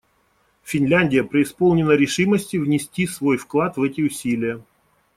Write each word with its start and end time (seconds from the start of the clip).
Финляндия 0.63 1.23
преисполнена 1.23 1.91
решимости 1.91 2.57
внести 2.57 3.05
свой 3.05 3.37
вклад 3.37 3.77
в 3.77 3.83
эти 3.83 4.01
усилия. 4.01 4.59